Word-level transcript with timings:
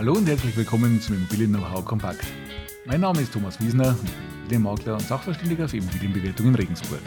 Hallo 0.00 0.14
und 0.14 0.26
herzlich 0.26 0.56
willkommen 0.56 0.98
zum 1.02 1.16
Immobilien 1.16 1.52
Know-how 1.52 1.84
Kompakt. 1.84 2.24
Mein 2.86 3.02
Name 3.02 3.20
ist 3.20 3.34
Thomas 3.34 3.60
Wiesner, 3.60 3.94
Immobilienmakler 4.38 4.94
und 4.94 5.02
Sachverständiger 5.02 5.68
für 5.68 5.76
Immobilienbewertung 5.76 6.46
in 6.46 6.54
Regensburg. 6.54 7.02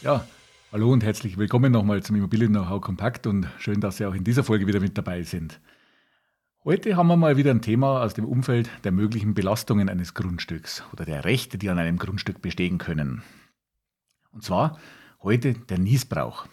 Ja, 0.00 0.24
hallo 0.70 0.92
und 0.92 1.02
herzlich 1.02 1.36
willkommen 1.38 1.72
nochmal 1.72 2.04
zum 2.04 2.14
Immobilien 2.14 2.52
Know-how 2.52 2.80
Kompakt 2.80 3.26
und 3.26 3.48
schön, 3.58 3.80
dass 3.80 3.96
Sie 3.96 4.06
auch 4.06 4.14
in 4.14 4.22
dieser 4.22 4.44
Folge 4.44 4.68
wieder 4.68 4.78
mit 4.78 4.96
dabei 4.96 5.24
sind. 5.24 5.58
Heute 6.66 6.96
haben 6.96 7.08
wir 7.08 7.16
mal 7.18 7.36
wieder 7.36 7.50
ein 7.50 7.60
Thema 7.60 8.02
aus 8.02 8.14
dem 8.14 8.24
Umfeld 8.24 8.70
der 8.84 8.90
möglichen 8.90 9.34
Belastungen 9.34 9.90
eines 9.90 10.14
Grundstücks 10.14 10.82
oder 10.94 11.04
der 11.04 11.26
Rechte, 11.26 11.58
die 11.58 11.68
an 11.68 11.78
einem 11.78 11.98
Grundstück 11.98 12.40
bestehen 12.40 12.78
können. 12.78 13.22
Und 14.32 14.44
zwar 14.44 14.78
heute 15.22 15.52
der 15.52 15.78
Niesbrauch. 15.78 16.46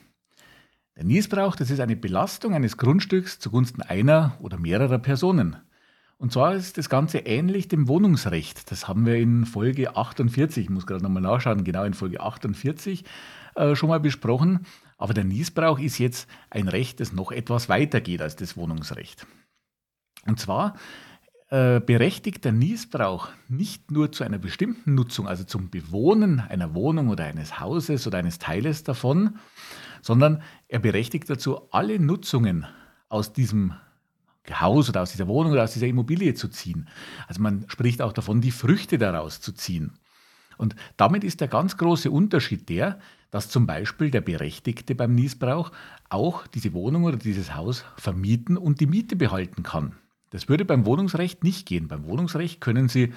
Der 0.97 1.05
Niesbrauch, 1.05 1.55
das 1.55 1.71
ist 1.71 1.79
eine 1.79 1.95
Belastung 1.95 2.53
eines 2.53 2.75
Grundstücks 2.75 3.39
zugunsten 3.39 3.81
einer 3.84 4.35
oder 4.41 4.57
mehrerer 4.57 4.99
Personen. 4.99 5.55
Und 6.17 6.34
zwar 6.34 6.55
ist 6.55 6.77
das 6.77 6.89
Ganze 6.89 7.20
ähnlich 7.20 7.70
dem 7.70 7.87
Wohnungsrecht. 7.87 8.70
Das 8.70 8.89
haben 8.89 9.05
wir 9.05 9.15
in 9.15 9.45
Folge 9.45 9.95
48, 9.95 10.65
ich 10.65 10.70
muss 10.70 10.85
gerade 10.85 11.03
nochmal 11.03 11.23
nachschauen, 11.23 11.63
genau 11.63 11.85
in 11.85 11.93
Folge 11.93 12.20
48 12.20 13.05
äh, 13.55 13.75
schon 13.77 13.87
mal 13.87 14.01
besprochen. 14.01 14.65
Aber 14.98 15.13
der 15.13 15.23
Niesbrauch 15.23 15.79
ist 15.79 15.99
jetzt 15.99 16.27
ein 16.49 16.67
Recht, 16.67 16.99
das 16.99 17.13
noch 17.13 17.32
etwas 17.32 17.70
weiter 17.70 18.01
geht 18.01 18.21
als 18.21 18.35
das 18.35 18.57
Wohnungsrecht. 18.57 19.26
Und 20.25 20.39
zwar 20.39 20.75
äh, 21.49 21.79
berechtigt 21.81 22.45
der 22.45 22.53
Niesbrauch 22.53 23.29
nicht 23.49 23.91
nur 23.91 24.11
zu 24.11 24.23
einer 24.23 24.37
bestimmten 24.37 24.95
Nutzung, 24.95 25.27
also 25.27 25.43
zum 25.43 25.69
Bewohnen 25.69 26.39
einer 26.39 26.73
Wohnung 26.73 27.09
oder 27.09 27.25
eines 27.25 27.59
Hauses 27.59 28.07
oder 28.07 28.19
eines 28.19 28.39
Teiles 28.39 28.83
davon, 28.83 29.37
sondern 30.01 30.41
er 30.67 30.79
berechtigt 30.79 31.29
dazu, 31.29 31.67
alle 31.71 31.99
Nutzungen 31.99 32.65
aus 33.09 33.33
diesem 33.33 33.73
Haus 34.49 34.89
oder 34.89 35.01
aus 35.01 35.11
dieser 35.11 35.27
Wohnung 35.27 35.51
oder 35.51 35.63
aus 35.63 35.73
dieser 35.73 35.87
Immobilie 35.87 36.33
zu 36.33 36.47
ziehen. 36.47 36.87
Also 37.27 37.41
man 37.41 37.65
spricht 37.67 38.01
auch 38.01 38.13
davon, 38.13 38.41
die 38.41 38.51
Früchte 38.51 38.97
daraus 38.97 39.41
zu 39.41 39.51
ziehen. 39.51 39.93
Und 40.57 40.75
damit 40.95 41.23
ist 41.23 41.41
der 41.41 41.47
ganz 41.47 41.77
große 41.77 42.11
Unterschied 42.11 42.69
der, 42.69 42.99
dass 43.29 43.49
zum 43.49 43.65
Beispiel 43.65 44.11
der 44.11 44.21
Berechtigte 44.21 44.95
beim 44.95 45.15
Niesbrauch 45.15 45.71
auch 46.09 46.47
diese 46.47 46.73
Wohnung 46.73 47.03
oder 47.03 47.17
dieses 47.17 47.55
Haus 47.55 47.83
vermieten 47.97 48.57
und 48.57 48.79
die 48.79 48.87
Miete 48.87 49.15
behalten 49.15 49.63
kann. 49.63 49.95
Das 50.32 50.49
würde 50.49 50.65
beim 50.65 50.85
Wohnungsrecht 50.85 51.43
nicht 51.43 51.68
gehen. 51.68 51.87
Beim 51.87 52.05
Wohnungsrecht 52.05 52.60
können 52.60 52.87
Sie 52.90 53.13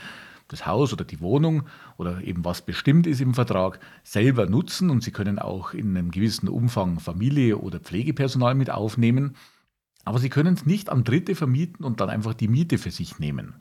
das 0.48 0.67
Haus 0.67 0.93
oder 0.93 1.05
die 1.05 1.21
Wohnung 1.21 1.62
oder 1.97 2.23
eben 2.23 2.45
was 2.45 2.62
bestimmt 2.62 3.06
ist 3.06 3.21
im 3.21 3.33
Vertrag 3.33 3.81
selber 4.03 4.47
nutzen 4.47 4.91
und 4.91 5.03
Sie 5.03 5.11
können 5.11 5.39
auch 5.39 5.73
in 5.73 5.97
einem 5.97 6.11
gewissen 6.11 6.48
Umfang 6.48 7.01
Familie 7.01 7.59
oder 7.59 7.81
Pflegepersonal 7.81 8.55
mit 8.55 8.69
aufnehmen. 8.69 9.37
Aber 10.05 10.19
Sie 10.19 10.29
können 10.29 10.55
es 10.55 10.67
nicht 10.67 10.91
an 10.91 11.05
Dritte 11.05 11.34
vermieten 11.34 11.84
und 11.84 12.01
dann 12.01 12.11
einfach 12.11 12.34
die 12.34 12.48
Miete 12.48 12.77
für 12.77 12.91
sich 12.91 13.19
nehmen. 13.19 13.55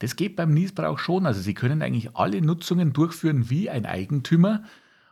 Das 0.00 0.16
geht 0.16 0.36
beim 0.36 0.52
Niesbrauch 0.52 0.98
schon. 0.98 1.24
Also 1.24 1.40
Sie 1.40 1.54
können 1.54 1.80
eigentlich 1.80 2.14
alle 2.16 2.42
Nutzungen 2.42 2.92
durchführen 2.92 3.48
wie 3.48 3.70
ein 3.70 3.86
Eigentümer 3.86 4.64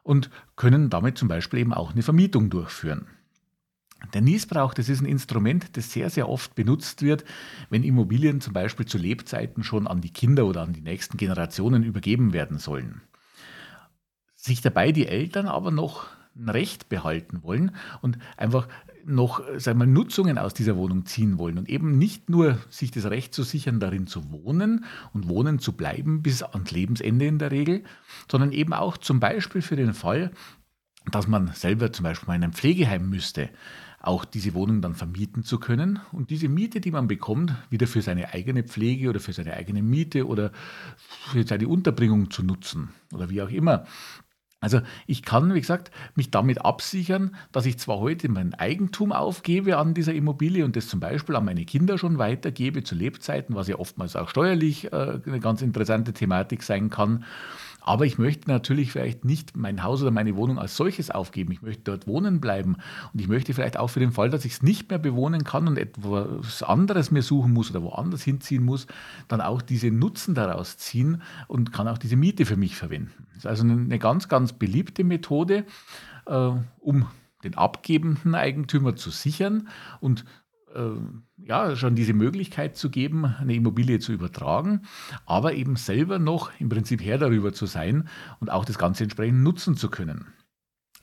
und 0.03 0.29
können 0.57 0.91
damit 0.91 1.17
zum 1.17 1.29
Beispiel 1.29 1.61
eben 1.61 1.73
auch 1.73 1.93
eine 1.93 2.03
Vermietung 2.03 2.51
durchführen. 2.51 3.07
Der 4.13 4.21
Niesbrauch, 4.21 4.75
das 4.75 4.89
ist 4.89 5.01
ein 5.01 5.07
Instrument, 5.07 5.77
das 5.77 5.93
sehr, 5.93 6.11
sehr 6.11 6.29
oft 6.29 6.55
benutzt 6.55 7.03
wird, 7.03 7.25
wenn 7.71 7.83
Immobilien 7.83 8.41
zum 8.41 8.53
Beispiel 8.53 8.87
zu 8.87 8.99
Lebzeiten 8.99 9.63
schon 9.63 9.87
an 9.87 10.01
die 10.01 10.13
Kinder 10.13 10.47
oder 10.47 10.63
an 10.63 10.73
die 10.73 10.83
nächsten 10.83 11.17
Generationen 11.17 11.83
übergeben 11.83 12.33
werden 12.33 12.59
sollen. 12.59 13.03
Sich 14.35 14.61
dabei 14.61 14.93
die 14.93 15.07
Eltern 15.07 15.47
aber 15.47 15.71
noch 15.71 16.07
ein 16.37 16.49
Recht 16.49 16.89
behalten 16.89 17.43
wollen 17.43 17.75
und 18.03 18.19
einfach 18.37 18.69
noch 19.07 19.43
sagen 19.59 19.79
wir, 19.79 19.87
Nutzungen 19.87 20.39
aus 20.39 20.55
dieser 20.55 20.77
Wohnung 20.77 21.07
ziehen 21.07 21.39
wollen 21.39 21.59
und 21.59 21.69
eben 21.69 21.99
nicht 21.99 22.31
nur 22.31 22.59
sich 22.71 22.91
das 22.91 23.05
Recht 23.07 23.35
zu 23.35 23.43
sichern, 23.43 23.81
darin 23.81 24.07
zu 24.07 24.31
wohnen 24.31 24.85
und 25.13 25.29
wohnen 25.29 25.59
zu 25.59 25.73
bleiben 25.73 26.23
bis 26.23 26.43
ans 26.43 26.71
Lebensende 26.71 27.27
in 27.27 27.39
der 27.39 27.51
Regel, 27.51 27.85
sondern 28.31 28.53
eben 28.53 28.73
auch 28.73 28.97
zum 28.97 29.21
Beispiel 29.21 29.63
für 29.63 29.77
den 29.77 29.95
Fall, 29.95 30.31
dass 31.11 31.29
man 31.29 31.49
selber 31.49 31.93
zum 31.93 32.05
Beispiel 32.05 32.29
mal 32.29 32.37
in 32.37 32.45
einem 32.45 32.53
Pflegeheim 32.53 33.09
müsste, 33.09 33.51
auch 34.07 34.25
diese 34.25 34.55
Wohnung 34.55 34.83
dann 34.83 34.95
vermieten 34.95 35.45
zu 35.45 35.59
können 35.59 36.01
und 36.13 36.31
diese 36.31 36.49
Miete, 36.49 36.81
die 36.81 36.91
man 36.91 37.09
bekommt, 37.09 37.55
wieder 37.71 37.87
für 37.87 38.03
seine 38.03 38.35
eigene 38.35 38.63
Pflege 38.63 39.09
oder 39.09 39.21
für 39.21 39.33
seine 39.33 39.55
eigene 39.55 39.83
Miete 39.83 40.27
oder 40.27 40.53
für 40.97 41.47
seine 41.47 41.69
Unterbringung 41.69 42.31
zu 42.31 42.43
nutzen 42.43 42.91
oder 43.13 43.31
wie 43.31 43.43
auch 43.43 43.51
immer. 43.51 43.85
Also 44.65 44.81
ich 45.07 45.23
kann, 45.23 45.53
wie 45.53 45.61
gesagt, 45.61 45.91
mich 46.15 46.31
damit 46.31 46.65
absichern, 46.65 47.37
dass 47.53 47.67
ich 47.67 47.79
zwar 47.79 47.99
heute 47.99 48.31
mein 48.31 48.55
Eigentum 48.55 49.13
aufgebe 49.13 49.77
an 49.77 49.93
dieser 49.93 50.15
Immobilie 50.15 50.65
und 50.65 50.75
das 50.75 50.89
zum 50.89 51.01
Beispiel 51.01 51.37
an 51.37 51.45
meine 51.45 51.67
Kinder 51.67 51.99
schon 51.99 52.17
weitergebe 52.17 52.83
zu 52.83 52.95
Lebzeiten, 52.95 53.55
was 53.55 53.69
ja 53.69 53.79
oftmals 53.79 54.17
auch 54.17 54.31
steuerlich 54.31 54.91
äh, 54.91 55.21
eine 55.27 55.41
ganz 55.41 55.61
interessante 55.61 56.15
Thematik 56.15 56.63
sein 56.63 56.89
kann. 56.89 57.25
Aber 57.87 58.07
ich 58.07 58.17
möchte 58.17 58.51
natürlich 58.51 58.93
vielleicht 58.93 59.27
nicht 59.27 59.59
mein 59.59 59.83
Haus 59.83 60.01
oder 60.01 60.11
meine 60.11 60.37
Wohnung 60.37 60.59
als 60.59 60.75
solches 60.75 61.11
aufgeben. 61.11 61.53
Ich 61.53 61.61
möchte 61.61 61.83
dort 61.83 62.07
wohnen 62.07 62.41
bleiben. 62.41 62.77
Und 63.13 63.21
ich 63.21 63.29
möchte 63.29 63.53
vielleicht 63.53 63.77
auch 63.77 63.89
für 63.89 64.01
den 64.01 64.11
Fall, 64.11 64.31
dass 64.31 64.47
ich 64.47 64.53
es 64.53 64.63
nicht 64.63 64.89
mehr 64.89 64.99
bewohnen 64.99 65.45
kann 65.45 65.69
und 65.69 65.77
etwas 65.77 66.63
anderes 66.63 67.11
mir 67.11 67.21
suchen 67.21 67.53
muss 67.53 67.71
oder 67.71 67.83
woanders 67.83 68.23
hinziehen 68.23 68.65
muss, 68.65 68.87
dann 69.29 69.43
auch 69.43 69.61
diese 69.61 69.91
Nutzen 69.91 70.35
daraus 70.35 70.79
ziehen 70.79 71.21
und 71.47 71.75
kann 71.75 71.87
auch 71.87 71.99
diese 71.99 72.17
Miete 72.17 72.47
für 72.47 72.57
mich 72.57 72.75
verwenden. 72.75 73.27
Das 73.35 73.39
ist 73.39 73.47
also 73.47 73.65
eine 73.65 73.99
ganz, 73.99 74.31
ganz 74.31 74.55
beliebte 74.55 75.05
Methode, 75.05 75.67
äh, 76.25 76.51
um 76.81 77.07
den 77.45 77.55
abgebenden 77.55 78.35
Eigentümer 78.35 78.97
zu 78.97 79.11
sichern 79.11 79.69
und 80.01 80.25
ja, 81.37 81.77
schon 81.77 81.95
diese 81.95 82.15
Möglichkeit 82.15 82.77
zu 82.77 82.91
geben, 82.91 83.25
eine 83.25 83.55
Immobilie 83.55 83.99
zu 83.99 84.13
übertragen, 84.13 84.83
aber 85.27 85.55
eben 85.55 85.77
selber 85.77 86.19
noch 86.19 86.51
im 86.59 86.69
Prinzip 86.69 87.03
Herr 87.03 87.19
darüber 87.19 87.53
zu 87.53 87.67
sein 87.67 88.09
und 88.41 88.51
auch 88.51 88.65
das 88.65 88.79
Ganze 88.79 89.05
entsprechend 89.05 89.43
nutzen 89.43 89.77
zu 89.77 89.89
können. 89.91 90.27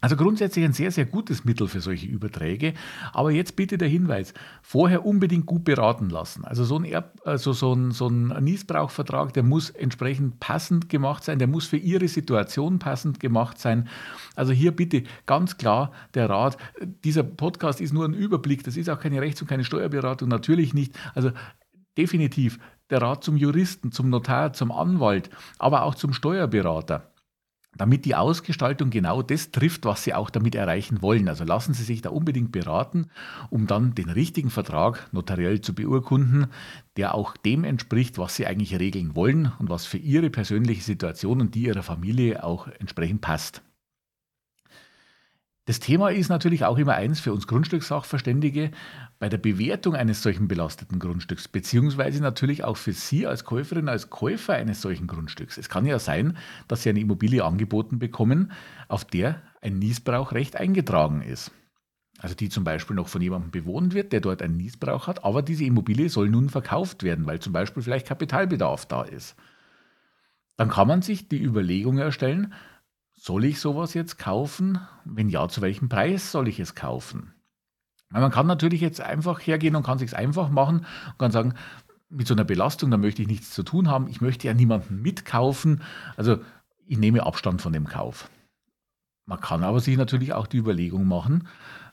Also 0.01 0.15
grundsätzlich 0.15 0.65
ein 0.65 0.73
sehr, 0.73 0.89
sehr 0.89 1.05
gutes 1.05 1.45
Mittel 1.45 1.67
für 1.67 1.79
solche 1.79 2.07
Überträge. 2.07 2.73
Aber 3.13 3.29
jetzt 3.29 3.55
bitte 3.55 3.77
der 3.77 3.87
Hinweis, 3.87 4.33
vorher 4.63 5.05
unbedingt 5.05 5.45
gut 5.45 5.63
beraten 5.63 6.09
lassen. 6.09 6.43
Also 6.43 6.63
so 6.63 6.77
ein, 6.77 6.85
Erb, 6.85 7.21
also 7.23 7.53
so 7.53 7.73
ein, 7.73 7.91
so 7.91 8.07
ein 8.07 8.29
Niesbrauchvertrag, 8.43 9.31
der 9.33 9.43
muss 9.43 9.69
entsprechend 9.69 10.39
passend 10.39 10.89
gemacht 10.89 11.23
sein, 11.23 11.37
der 11.37 11.47
muss 11.47 11.67
für 11.67 11.77
Ihre 11.77 12.07
Situation 12.07 12.79
passend 12.79 13.19
gemacht 13.19 13.59
sein. 13.59 13.87
Also 14.35 14.53
hier 14.53 14.71
bitte 14.75 15.03
ganz 15.27 15.57
klar 15.57 15.91
der 16.15 16.29
Rat, 16.31 16.57
dieser 17.03 17.21
Podcast 17.21 17.79
ist 17.79 17.93
nur 17.93 18.05
ein 18.05 18.15
Überblick, 18.15 18.63
das 18.63 18.77
ist 18.77 18.89
auch 18.89 18.99
keine 18.99 19.21
Rechts- 19.21 19.41
und 19.41 19.47
keine 19.47 19.63
Steuerberatung, 19.63 20.29
natürlich 20.29 20.73
nicht. 20.73 20.97
Also 21.13 21.31
definitiv 21.95 22.57
der 22.89 23.03
Rat 23.03 23.23
zum 23.23 23.37
Juristen, 23.37 23.91
zum 23.91 24.09
Notar, 24.09 24.53
zum 24.53 24.71
Anwalt, 24.71 25.29
aber 25.59 25.83
auch 25.83 25.93
zum 25.93 26.11
Steuerberater 26.11 27.10
damit 27.75 28.05
die 28.05 28.15
Ausgestaltung 28.15 28.89
genau 28.89 29.21
das 29.21 29.51
trifft, 29.51 29.85
was 29.85 30.03
Sie 30.03 30.13
auch 30.13 30.29
damit 30.29 30.55
erreichen 30.55 31.01
wollen. 31.01 31.29
Also 31.29 31.43
lassen 31.43 31.73
Sie 31.73 31.83
sich 31.83 32.01
da 32.01 32.09
unbedingt 32.09 32.51
beraten, 32.51 33.07
um 33.49 33.67
dann 33.67 33.95
den 33.95 34.09
richtigen 34.09 34.49
Vertrag 34.49 35.07
notariell 35.13 35.61
zu 35.61 35.73
beurkunden, 35.73 36.47
der 36.97 37.15
auch 37.15 37.37
dem 37.37 37.63
entspricht, 37.63 38.17
was 38.17 38.35
Sie 38.35 38.45
eigentlich 38.45 38.77
regeln 38.77 39.15
wollen 39.15 39.51
und 39.59 39.69
was 39.69 39.85
für 39.85 39.97
Ihre 39.97 40.29
persönliche 40.29 40.83
Situation 40.83 41.41
und 41.41 41.55
die 41.55 41.63
Ihrer 41.63 41.83
Familie 41.83 42.43
auch 42.43 42.67
entsprechend 42.67 43.21
passt. 43.21 43.61
Das 45.65 45.79
Thema 45.79 46.09
ist 46.09 46.29
natürlich 46.29 46.65
auch 46.65 46.79
immer 46.79 46.95
eins 46.95 47.19
für 47.19 47.31
uns 47.31 47.45
Grundstückssachverständige 47.45 48.71
bei 49.19 49.29
der 49.29 49.37
Bewertung 49.37 49.95
eines 49.95 50.23
solchen 50.23 50.47
belasteten 50.47 50.97
Grundstücks, 50.97 51.47
beziehungsweise 51.47 52.21
natürlich 52.21 52.63
auch 52.63 52.77
für 52.77 52.93
Sie 52.93 53.27
als 53.27 53.45
Käuferin, 53.45 53.87
als 53.87 54.09
Käufer 54.09 54.53
eines 54.53 54.81
solchen 54.81 55.05
Grundstücks. 55.05 55.59
Es 55.59 55.69
kann 55.69 55.85
ja 55.85 55.99
sein, 55.99 56.35
dass 56.67 56.81
Sie 56.81 56.89
eine 56.89 56.99
Immobilie 56.99 57.43
angeboten 57.43 57.99
bekommen, 57.99 58.51
auf 58.87 59.05
der 59.05 59.43
ein 59.61 59.77
Niesbrauchrecht 59.77 60.55
eingetragen 60.55 61.21
ist. 61.21 61.51
Also 62.17 62.33
die 62.33 62.49
zum 62.49 62.63
Beispiel 62.63 62.95
noch 62.95 63.07
von 63.07 63.21
jemandem 63.21 63.51
bewohnt 63.51 63.93
wird, 63.93 64.13
der 64.13 64.21
dort 64.21 64.41
einen 64.41 64.57
Niesbrauch 64.57 65.05
hat, 65.05 65.23
aber 65.23 65.43
diese 65.43 65.63
Immobilie 65.65 66.09
soll 66.09 66.29
nun 66.29 66.49
verkauft 66.49 67.03
werden, 67.03 67.27
weil 67.27 67.39
zum 67.39 67.53
Beispiel 67.53 67.83
vielleicht 67.83 68.07
Kapitalbedarf 68.07 68.87
da 68.87 69.03
ist. 69.03 69.35
Dann 70.57 70.69
kann 70.69 70.87
man 70.87 71.01
sich 71.03 71.29
die 71.29 71.41
Überlegung 71.41 71.99
erstellen, 71.99 72.53
soll 73.21 73.45
ich 73.45 73.59
sowas 73.59 73.93
jetzt 73.93 74.17
kaufen? 74.17 74.79
Wenn 75.05 75.29
ja, 75.29 75.47
zu 75.47 75.61
welchem 75.61 75.89
Preis 75.89 76.31
soll 76.31 76.47
ich 76.47 76.59
es 76.59 76.73
kaufen? 76.73 77.35
Weil 78.09 78.21
man 78.21 78.31
kann 78.31 78.47
natürlich 78.47 78.81
jetzt 78.81 78.99
einfach 78.99 79.39
hergehen 79.39 79.75
und 79.75 79.85
kann 79.85 79.99
sich 79.99 80.15
einfach 80.15 80.49
machen 80.49 80.87
und 81.11 81.19
kann 81.19 81.31
sagen, 81.31 81.53
mit 82.09 82.27
so 82.27 82.33
einer 82.33 82.43
Belastung, 82.43 82.89
da 82.89 82.97
möchte 82.97 83.21
ich 83.21 83.27
nichts 83.27 83.51
zu 83.51 83.61
tun 83.61 83.89
haben. 83.89 84.07
Ich 84.07 84.21
möchte 84.21 84.47
ja 84.47 84.55
niemanden 84.55 85.03
mitkaufen. 85.03 85.83
Also 86.17 86.39
ich 86.87 86.97
nehme 86.97 87.23
Abstand 87.23 87.61
von 87.61 87.73
dem 87.73 87.87
Kauf. 87.87 88.27
Man 89.27 89.39
kann 89.39 89.63
aber 89.63 89.81
sich 89.81 89.97
natürlich 89.97 90.33
auch 90.33 90.47
die 90.47 90.57
Überlegung 90.57 91.07
machen, 91.07 91.47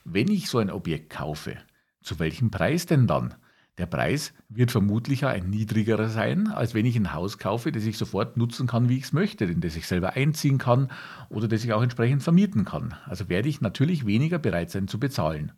wenn 0.04 0.28
ich 0.28 0.48
so 0.48 0.56
ein 0.58 0.70
Objekt 0.70 1.10
kaufe, 1.10 1.58
zu 2.02 2.19
welchem 2.19 2.50
Preis 2.50 2.86
denn 2.86 3.06
dann? 3.06 3.34
Der 3.78 3.86
Preis 3.86 4.34
wird 4.48 4.72
vermutlich 4.72 5.25
ein 5.25 5.50
niedrigerer 5.50 6.08
sein, 6.08 6.48
als 6.48 6.75
wenn 6.75 6.84
ich 6.84 6.96
ein 6.96 7.12
Haus 7.12 7.38
kaufe, 7.38 7.70
das 7.70 7.84
ich 7.84 7.96
sofort 7.96 8.36
nutzen 8.36 8.66
kann, 8.66 8.88
wie 8.88 8.98
ich 8.98 9.04
es 9.04 9.12
möchte, 9.12 9.44
in 9.44 9.60
das 9.60 9.76
ich 9.76 9.86
selber 9.86 10.14
einziehen 10.14 10.58
kann 10.58 10.90
oder 11.30 11.46
das 11.46 11.64
ich 11.64 11.72
auch 11.72 11.82
entsprechend 11.82 12.22
vermieten 12.22 12.64
kann. 12.64 12.94
Also 13.06 13.28
werde 13.28 13.48
ich 13.48 13.60
natürlich 13.60 14.04
weniger 14.04 14.38
bereit 14.38 14.70
sein 14.70 14.88
zu 14.88 14.98
bezahlen. 14.98 15.52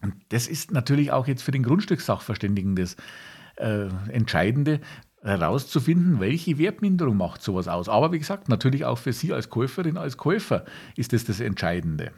Und 0.00 0.14
das 0.30 0.46
ist 0.46 0.72
natürlich 0.72 1.12
auch 1.12 1.26
jetzt 1.26 1.42
für 1.42 1.50
den 1.50 1.64
Grundstückssachverständigen 1.64 2.76
das 2.76 2.96
äh, 3.56 3.88
Entscheidende, 4.08 4.80
herauszufinden, 5.22 6.20
welche 6.20 6.58
Wertminderung 6.58 7.16
macht 7.16 7.42
sowas 7.42 7.68
aus. 7.68 7.88
Aber 7.88 8.12
wie 8.12 8.18
gesagt, 8.18 8.48
natürlich 8.48 8.84
auch 8.84 8.98
für 8.98 9.12
Sie 9.12 9.32
als 9.32 9.50
Käuferin, 9.50 9.96
als 9.96 10.16
Käufer 10.16 10.64
ist 10.96 11.12
das 11.12 11.24
das 11.24 11.40
Entscheidende. 11.40 12.12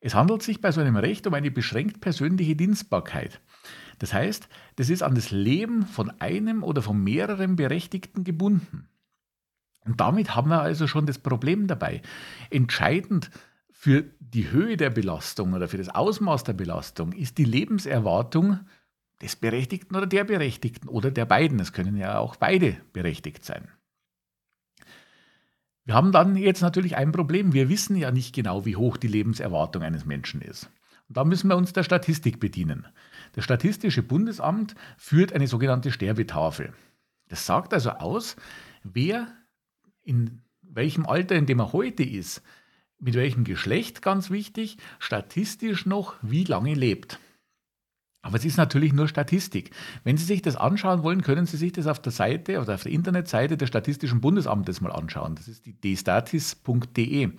Es 0.00 0.14
handelt 0.14 0.42
sich 0.42 0.60
bei 0.60 0.72
so 0.72 0.80
einem 0.80 0.96
Recht 0.96 1.26
um 1.26 1.34
eine 1.34 1.50
beschränkt 1.50 2.00
persönliche 2.00 2.56
Dienstbarkeit. 2.56 3.40
Das 3.98 4.12
heißt, 4.12 4.48
das 4.76 4.90
ist 4.90 5.02
an 5.02 5.14
das 5.14 5.30
Leben 5.30 5.86
von 5.86 6.10
einem 6.20 6.62
oder 6.62 6.82
von 6.82 7.02
mehreren 7.02 7.56
Berechtigten 7.56 8.24
gebunden. 8.24 8.88
Und 9.84 10.00
damit 10.00 10.34
haben 10.34 10.50
wir 10.50 10.60
also 10.60 10.86
schon 10.86 11.06
das 11.06 11.18
Problem 11.18 11.66
dabei. 11.66 12.02
Entscheidend 12.50 13.30
für 13.70 14.04
die 14.20 14.50
Höhe 14.50 14.76
der 14.76 14.90
Belastung 14.90 15.54
oder 15.54 15.68
für 15.68 15.78
das 15.78 15.88
Ausmaß 15.88 16.44
der 16.44 16.54
Belastung 16.54 17.12
ist 17.12 17.38
die 17.38 17.44
Lebenserwartung 17.44 18.60
des 19.22 19.36
Berechtigten 19.36 19.96
oder 19.96 20.06
der 20.06 20.24
Berechtigten 20.24 20.88
oder 20.88 21.10
der 21.10 21.24
beiden. 21.24 21.60
Es 21.60 21.72
können 21.72 21.96
ja 21.96 22.18
auch 22.18 22.36
beide 22.36 22.76
berechtigt 22.92 23.44
sein. 23.44 23.68
Wir 25.86 25.94
haben 25.94 26.10
dann 26.10 26.34
jetzt 26.34 26.62
natürlich 26.62 26.96
ein 26.96 27.12
Problem. 27.12 27.52
Wir 27.52 27.68
wissen 27.68 27.94
ja 27.94 28.10
nicht 28.10 28.34
genau, 28.34 28.66
wie 28.66 28.74
hoch 28.74 28.96
die 28.96 29.06
Lebenserwartung 29.06 29.82
eines 29.82 30.04
Menschen 30.04 30.42
ist. 30.42 30.68
Und 31.08 31.16
da 31.16 31.24
müssen 31.24 31.48
wir 31.48 31.56
uns 31.56 31.72
der 31.72 31.84
Statistik 31.84 32.40
bedienen. 32.40 32.86
Das 33.34 33.44
Statistische 33.44 34.02
Bundesamt 34.02 34.74
führt 34.98 35.32
eine 35.32 35.46
sogenannte 35.46 35.92
Sterbetafel. 35.92 36.72
Das 37.28 37.46
sagt 37.46 37.72
also 37.72 37.90
aus, 37.90 38.34
wer 38.82 39.28
in 40.02 40.42
welchem 40.60 41.06
Alter, 41.06 41.36
in 41.36 41.46
dem 41.46 41.60
er 41.60 41.72
heute 41.72 42.02
ist, 42.02 42.42
mit 42.98 43.14
welchem 43.14 43.44
Geschlecht, 43.44 44.02
ganz 44.02 44.30
wichtig, 44.30 44.78
statistisch 44.98 45.86
noch 45.86 46.16
wie 46.20 46.44
lange 46.44 46.74
lebt. 46.74 47.20
Aber 48.26 48.36
es 48.36 48.44
ist 48.44 48.56
natürlich 48.56 48.92
nur 48.92 49.06
Statistik. 49.06 49.70
Wenn 50.02 50.16
Sie 50.16 50.24
sich 50.24 50.42
das 50.42 50.56
anschauen 50.56 51.04
wollen, 51.04 51.22
können 51.22 51.46
Sie 51.46 51.56
sich 51.56 51.70
das 51.70 51.86
auf 51.86 52.02
der 52.02 52.10
Seite 52.10 52.60
oder 52.60 52.74
auf 52.74 52.82
der 52.82 52.90
Internetseite 52.90 53.56
des 53.56 53.68
Statistischen 53.68 54.20
Bundesamtes 54.20 54.80
mal 54.80 54.90
anschauen. 54.90 55.36
Das 55.36 55.46
ist 55.46 55.64
die 55.64 55.80
destatis.de. 55.80 57.30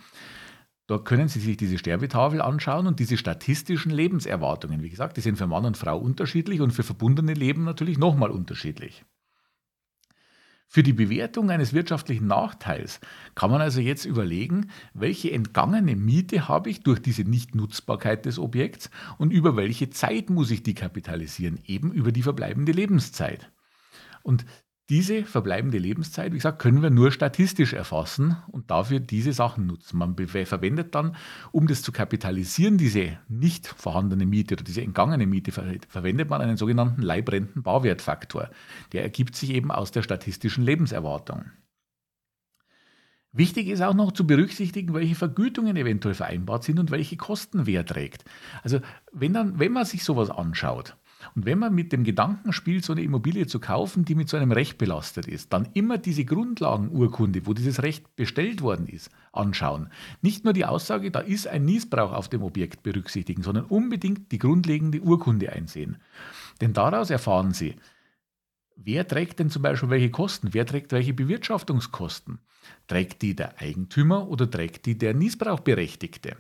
Dort 0.87 1.03
können 1.03 1.27
Sie 1.27 1.41
sich 1.41 1.57
diese 1.57 1.77
Sterbetafel 1.77 2.41
anschauen 2.41 2.87
und 2.87 3.01
diese 3.01 3.17
statistischen 3.17 3.91
Lebenserwartungen. 3.91 4.81
Wie 4.81 4.89
gesagt, 4.89 5.17
die 5.17 5.21
sind 5.21 5.37
für 5.37 5.45
Mann 5.45 5.65
und 5.65 5.75
Frau 5.75 5.97
unterschiedlich 5.97 6.61
und 6.61 6.71
für 6.71 6.83
verbundene 6.83 7.33
Leben 7.33 7.65
natürlich 7.65 7.97
nochmal 7.97 8.31
unterschiedlich. 8.31 9.03
Für 10.69 10.83
die 10.83 10.93
Bewertung 10.93 11.49
eines 11.49 11.71
wirtschaftlichen 11.71 12.27
Nachteils 12.27 12.99
kann 13.35 13.49
man 13.49 13.61
also 13.61 13.79
jetzt 13.79 14.03
überlegen, 14.03 14.69
welche 14.93 15.31
entgangene 15.31 15.95
Miete 15.95 16.49
habe 16.49 16.69
ich 16.69 16.83
durch 16.83 17.01
diese 17.01 17.23
Nichtnutzbarkeit 17.23 18.25
des 18.25 18.37
Objekts 18.37 18.89
und 19.17 19.31
über 19.31 19.55
welche 19.55 19.89
Zeit 19.89 20.29
muss 20.29 20.51
ich 20.51 20.63
die 20.63 20.75
kapitalisieren, 20.75 21.59
eben 21.65 21.93
über 21.93 22.11
die 22.11 22.21
verbleibende 22.21 22.73
Lebenszeit. 22.73 23.49
Und 24.23 24.45
diese 24.89 25.25
verbleibende 25.25 25.77
Lebenszeit, 25.77 26.31
wie 26.31 26.37
gesagt, 26.37 26.59
können 26.59 26.81
wir 26.81 26.89
nur 26.89 27.11
statistisch 27.11 27.73
erfassen 27.73 28.37
und 28.47 28.71
dafür 28.71 29.01
diese 29.01 29.33
Sachen 29.33 29.65
nutzen. 29.65 29.97
Man 29.97 30.15
verwendet 30.15 30.95
dann, 30.95 31.15
um 31.51 31.67
das 31.67 31.81
zu 31.81 31.91
kapitalisieren, 31.91 32.77
diese 32.77 33.17
nicht 33.27 33.67
vorhandene 33.67 34.25
Miete 34.25 34.55
oder 34.55 34.63
diese 34.63 34.81
entgangene 34.81 35.27
Miete, 35.27 35.51
verwendet 35.51 36.29
man 36.29 36.41
einen 36.41 36.55
sogenannten 36.55 37.01
Leibrenten-Bauwertfaktor. 37.01 38.49
Der 38.93 39.03
ergibt 39.03 39.35
sich 39.35 39.49
eben 39.49 39.71
aus 39.71 39.91
der 39.91 40.03
statistischen 40.03 40.63
Lebenserwartung. 40.63 41.51
Wichtig 43.33 43.67
ist 43.67 43.81
auch 43.81 43.93
noch 43.93 44.13
zu 44.13 44.25
berücksichtigen, 44.25 44.93
welche 44.93 45.15
Vergütungen 45.15 45.75
eventuell 45.75 46.15
vereinbart 46.15 46.63
sind 46.63 46.79
und 46.79 46.91
welche 46.91 47.17
Kosten 47.17 47.65
wer 47.65 47.85
trägt. 47.85 48.23
Also 48.63 48.79
wenn, 49.11 49.33
dann, 49.33 49.59
wenn 49.59 49.73
man 49.73 49.85
sich 49.85 50.05
sowas 50.05 50.31
anschaut, 50.31 50.95
und 51.35 51.45
wenn 51.45 51.59
man 51.59 51.73
mit 51.73 51.91
dem 51.91 52.03
Gedanken 52.03 52.53
spielt, 52.53 52.83
so 52.85 52.93
eine 52.93 53.01
Immobilie 53.01 53.47
zu 53.47 53.59
kaufen, 53.59 54.05
die 54.05 54.15
mit 54.15 54.29
so 54.29 54.37
einem 54.37 54.51
Recht 54.51 54.77
belastet 54.77 55.27
ist, 55.27 55.53
dann 55.53 55.69
immer 55.73 55.97
diese 55.97 56.25
Grundlagenurkunde, 56.25 57.45
wo 57.45 57.53
dieses 57.53 57.81
Recht 57.83 58.15
bestellt 58.15 58.61
worden 58.61 58.87
ist, 58.87 59.09
anschauen. 59.31 59.89
Nicht 60.21 60.43
nur 60.43 60.53
die 60.53 60.65
Aussage, 60.65 61.11
da 61.11 61.19
ist 61.19 61.47
ein 61.47 61.65
Niesbrauch 61.65 62.11
auf 62.11 62.29
dem 62.29 62.43
Objekt 62.43 62.83
berücksichtigen, 62.83 63.43
sondern 63.43 63.65
unbedingt 63.65 64.31
die 64.31 64.39
grundlegende 64.39 65.01
Urkunde 65.01 65.51
einsehen. 65.51 65.97
Denn 66.61 66.73
daraus 66.73 67.09
erfahren 67.09 67.53
Sie, 67.53 67.75
Wer 68.79 69.07
trägt 69.07 69.39
denn 69.39 69.49
zum 69.49 69.63
Beispiel 69.63 69.89
welche 69.89 70.11
Kosten? 70.11 70.49
Wer 70.53 70.65
trägt 70.65 70.91
welche 70.91 71.13
Bewirtschaftungskosten? 71.13 72.37
Trägt 72.85 73.23
die 73.23 73.35
der 73.35 73.59
Eigentümer 73.59 74.27
oder 74.29 74.49
trägt 74.49 74.85
die 74.85 74.97
der 74.97 75.15
Niesbrauchberechtigte? 75.15 76.37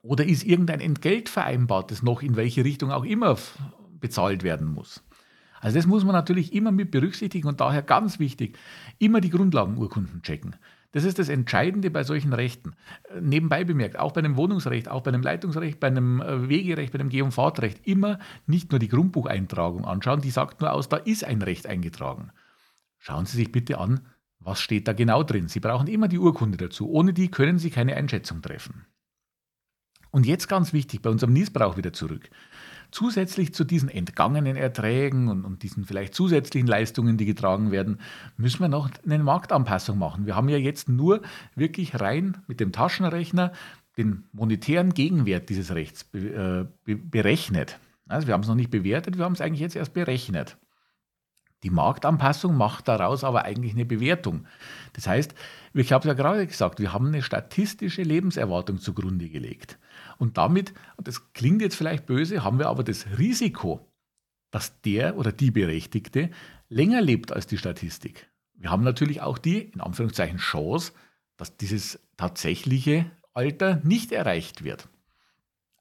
Oder 0.00 0.26
ist 0.26 0.44
irgendein 0.44 0.80
Entgelt 0.80 1.28
vereinbart, 1.28 1.90
das 1.90 2.02
noch 2.02 2.22
in 2.22 2.36
welche 2.36 2.64
Richtung 2.64 2.90
auch 2.90 3.04
immer 3.04 3.36
bezahlt 4.02 4.42
werden 4.42 4.66
muss. 4.66 5.02
Also 5.62 5.76
das 5.76 5.86
muss 5.86 6.04
man 6.04 6.12
natürlich 6.12 6.52
immer 6.52 6.72
mit 6.72 6.90
berücksichtigen 6.90 7.48
und 7.48 7.60
daher 7.60 7.82
ganz 7.82 8.18
wichtig, 8.18 8.58
immer 8.98 9.20
die 9.20 9.30
Grundlagenurkunden 9.30 10.20
checken. 10.22 10.56
Das 10.90 11.04
ist 11.04 11.18
das 11.18 11.30
Entscheidende 11.30 11.90
bei 11.90 12.02
solchen 12.02 12.34
Rechten. 12.34 12.74
Nebenbei 13.18 13.64
bemerkt, 13.64 13.98
auch 13.98 14.12
bei 14.12 14.18
einem 14.18 14.36
Wohnungsrecht, 14.36 14.88
auch 14.88 15.02
bei 15.02 15.10
einem 15.10 15.22
Leitungsrecht, 15.22 15.80
bei 15.80 15.86
einem 15.86 16.20
äh, 16.20 16.48
Wegerecht, 16.48 16.92
bei 16.92 16.98
einem 16.98 17.08
Geh- 17.08 17.22
und 17.22 17.32
Fahrtrecht, 17.32 17.86
immer 17.86 18.18
nicht 18.46 18.72
nur 18.72 18.78
die 18.78 18.88
Grundbucheintragung 18.88 19.86
anschauen, 19.86 20.20
die 20.20 20.30
sagt 20.30 20.60
nur 20.60 20.72
aus, 20.72 20.90
da 20.90 20.98
ist 20.98 21.24
ein 21.24 21.40
Recht 21.40 21.66
eingetragen. 21.66 22.32
Schauen 22.98 23.24
Sie 23.24 23.38
sich 23.38 23.50
bitte 23.50 23.78
an, 23.78 24.00
was 24.38 24.60
steht 24.60 24.86
da 24.86 24.92
genau 24.92 25.22
drin. 25.22 25.48
Sie 25.48 25.60
brauchen 25.60 25.86
immer 25.86 26.08
die 26.08 26.18
Urkunde 26.18 26.58
dazu. 26.58 26.90
Ohne 26.90 27.14
die 27.14 27.30
können 27.30 27.58
Sie 27.58 27.70
keine 27.70 27.96
Einschätzung 27.96 28.42
treffen. 28.42 28.84
Und 30.10 30.26
jetzt 30.26 30.48
ganz 30.48 30.72
wichtig, 30.74 31.00
bei 31.00 31.08
unserem 31.08 31.32
Niesbrauch 31.32 31.76
wieder 31.76 31.92
zurück 31.92 32.28
zusätzlich 32.92 33.52
zu 33.52 33.64
diesen 33.64 33.88
entgangenen 33.88 34.56
Erträgen 34.56 35.28
und, 35.28 35.44
und, 35.44 35.62
diesen 35.62 35.84
vielleicht 35.84 36.14
zusätzlichen 36.14 36.68
Leistungen, 36.68 37.16
die 37.16 37.24
getragen 37.24 37.72
werden, 37.72 37.98
müssen 38.36 38.60
wir 38.60 38.68
noch 38.68 38.90
eine 39.04 39.18
Marktanpassung 39.18 39.98
machen. 39.98 40.26
Wir 40.26 40.36
haben 40.36 40.48
ja 40.48 40.58
jetzt 40.58 40.88
nur 40.88 41.22
wirklich 41.56 42.00
rein 42.00 42.36
mit 42.46 42.60
dem 42.60 42.70
Taschenrechner 42.70 43.52
den 43.96 44.24
monetären 44.32 44.94
Gegenwert 44.94 45.48
dieses 45.48 45.74
Rechts 45.74 46.06
äh, 46.14 46.64
berechnet. 46.86 47.78
Also 48.08 48.26
wir 48.26 48.34
haben 48.34 48.42
es 48.42 48.48
noch 48.48 48.54
nicht 48.54 48.70
bewertet, 48.70 49.18
wir 49.18 49.24
haben 49.24 49.32
es 49.32 49.40
eigentlich 49.40 49.60
jetzt 49.60 49.76
erst 49.76 49.94
berechnet. 49.94 50.56
Die 51.62 51.70
Marktanpassung 51.70 52.56
macht 52.56 52.88
daraus 52.88 53.22
aber 53.22 53.44
eigentlich 53.44 53.72
eine 53.72 53.84
Bewertung. 53.84 54.46
Das 54.94 55.06
heißt, 55.06 55.34
ich 55.74 55.92
habe 55.92 56.02
es 56.02 56.08
ja 56.08 56.14
gerade 56.14 56.46
gesagt, 56.46 56.80
wir 56.80 56.92
haben 56.92 57.06
eine 57.06 57.22
statistische 57.22 58.02
Lebenserwartung 58.02 58.78
zugrunde 58.78 59.28
gelegt. 59.28 59.78
Und 60.18 60.38
damit, 60.38 60.74
und 60.96 61.06
das 61.06 61.32
klingt 61.32 61.62
jetzt 61.62 61.76
vielleicht 61.76 62.06
böse, 62.06 62.42
haben 62.42 62.58
wir 62.58 62.68
aber 62.68 62.82
das 62.82 63.06
Risiko, 63.18 63.88
dass 64.50 64.80
der 64.82 65.16
oder 65.16 65.32
die 65.32 65.50
Berechtigte 65.50 66.30
länger 66.68 67.00
lebt 67.00 67.32
als 67.32 67.46
die 67.46 67.58
Statistik. 67.58 68.28
Wir 68.54 68.70
haben 68.70 68.84
natürlich 68.84 69.20
auch 69.20 69.38
die, 69.38 69.60
in 69.60 69.80
Anführungszeichen, 69.80 70.38
Chance, 70.38 70.92
dass 71.36 71.56
dieses 71.56 72.00
tatsächliche 72.16 73.10
Alter 73.34 73.80
nicht 73.82 74.12
erreicht 74.12 74.62
wird. 74.64 74.88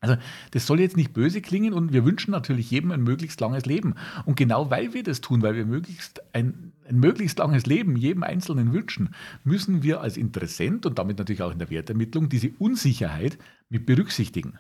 Also 0.01 0.17
das 0.49 0.65
soll 0.65 0.79
jetzt 0.79 0.97
nicht 0.97 1.13
böse 1.13 1.41
klingen 1.41 1.73
und 1.73 1.93
wir 1.93 2.03
wünschen 2.03 2.31
natürlich 2.31 2.71
jedem 2.71 2.91
ein 2.91 3.03
möglichst 3.03 3.39
langes 3.39 3.67
Leben. 3.67 3.93
Und 4.25 4.35
genau 4.35 4.71
weil 4.71 4.93
wir 4.93 5.03
das 5.03 5.21
tun, 5.21 5.43
weil 5.43 5.55
wir 5.55 5.65
möglichst 5.65 6.21
ein, 6.33 6.73
ein 6.89 6.99
möglichst 6.99 7.37
langes 7.37 7.67
Leben 7.67 7.95
jedem 7.95 8.23
Einzelnen 8.23 8.73
wünschen, 8.73 9.13
müssen 9.43 9.83
wir 9.83 10.01
als 10.01 10.17
Interessent 10.17 10.87
und 10.87 10.97
damit 10.97 11.19
natürlich 11.19 11.43
auch 11.43 11.51
in 11.51 11.59
der 11.59 11.69
Wertermittlung 11.69 12.29
diese 12.29 12.49
Unsicherheit 12.57 13.37
mit 13.69 13.85
berücksichtigen. 13.85 14.57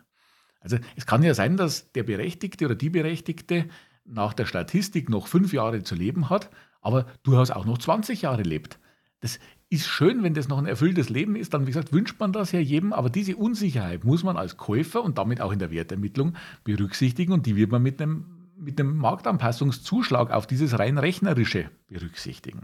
Also 0.59 0.77
es 0.95 1.07
kann 1.07 1.23
ja 1.23 1.33
sein, 1.33 1.57
dass 1.57 1.91
der 1.91 2.03
Berechtigte 2.03 2.65
oder 2.65 2.75
die 2.75 2.91
Berechtigte 2.91 3.65
nach 4.05 4.35
der 4.35 4.45
Statistik 4.45 5.09
noch 5.09 5.25
fünf 5.25 5.53
Jahre 5.53 5.81
zu 5.81 5.95
leben 5.95 6.29
hat, 6.29 6.51
aber 6.81 7.07
durchaus 7.23 7.49
auch 7.49 7.65
noch 7.65 7.79
20 7.79 8.21
Jahre 8.21 8.43
lebt. 8.43 8.79
Das 9.21 9.39
ist 9.71 9.87
schön, 9.87 10.21
wenn 10.21 10.33
das 10.33 10.49
noch 10.49 10.57
ein 10.57 10.65
erfülltes 10.65 11.09
Leben 11.09 11.37
ist, 11.37 11.53
dann, 11.53 11.61
wie 11.61 11.71
gesagt, 11.71 11.93
wünscht 11.93 12.19
man 12.19 12.33
das 12.33 12.51
ja 12.51 12.59
jedem, 12.59 12.91
aber 12.91 13.09
diese 13.09 13.37
Unsicherheit 13.37 14.03
muss 14.03 14.21
man 14.21 14.35
als 14.35 14.57
Käufer 14.57 15.01
und 15.01 15.17
damit 15.17 15.39
auch 15.39 15.53
in 15.53 15.59
der 15.59 15.71
Wertermittlung 15.71 16.35
berücksichtigen 16.65 17.31
und 17.31 17.45
die 17.45 17.55
wird 17.55 17.71
man 17.71 17.81
mit 17.81 18.01
einem, 18.01 18.25
mit 18.57 18.79
einem 18.79 18.97
Marktanpassungszuschlag 18.97 20.29
auf 20.31 20.45
dieses 20.45 20.77
rein 20.77 20.97
rechnerische 20.97 21.71
berücksichtigen. 21.87 22.63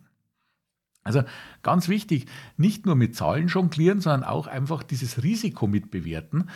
Also 1.05 1.23
ganz 1.63 1.87
wichtig, 1.87 2.25
nicht 2.57 2.85
nur 2.85 2.95
mit 2.95 3.15
Zahlen 3.15 3.47
jonglieren, 3.47 4.01
sondern 4.01 4.25
auch 4.25 4.45
einfach 4.45 4.83
dieses 4.83 5.23
Risiko 5.23 5.65
mitbewerten, 5.65 6.49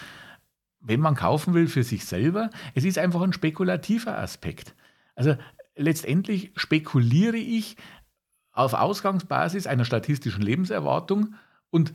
wenn 0.81 0.99
man 0.99 1.15
kaufen 1.15 1.53
will 1.53 1.67
für 1.67 1.83
sich 1.83 2.03
selber. 2.03 2.49
Es 2.75 2.83
ist 2.83 2.97
einfach 2.97 3.21
ein 3.21 3.31
spekulativer 3.31 4.17
Aspekt. 4.17 4.75
Also 5.15 5.37
letztendlich 5.77 6.51
spekuliere 6.57 7.37
ich 7.37 7.77
auf 8.51 8.73
Ausgangsbasis 8.73 9.67
einer 9.67 9.85
statistischen 9.85 10.41
Lebenserwartung 10.41 11.35
und 11.69 11.93